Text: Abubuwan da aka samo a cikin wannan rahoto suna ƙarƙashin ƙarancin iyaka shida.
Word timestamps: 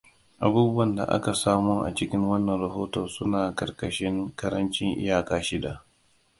Abubuwan 0.45 0.95
da 0.95 1.03
aka 1.15 1.33
samo 1.41 1.75
a 1.87 1.95
cikin 1.95 2.23
wannan 2.27 2.59
rahoto 2.59 3.07
suna 3.07 3.55
ƙarƙashin 3.55 4.35
ƙarancin 4.35 4.95
iyaka 4.99 5.41
shida. 5.41 5.85